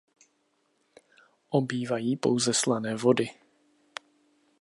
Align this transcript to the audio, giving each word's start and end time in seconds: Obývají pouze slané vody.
Obývají 1.49 2.15
pouze 2.15 2.53
slané 2.53 2.95
vody. 2.95 3.29